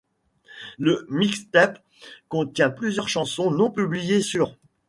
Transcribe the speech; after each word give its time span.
La 0.79 0.93
mixtape 1.09 1.77
contient 2.27 2.71
plusieurs 2.71 3.07
chansons 3.07 3.51
non 3.51 3.69
publiées 3.69 4.23
sur'. 4.23 4.57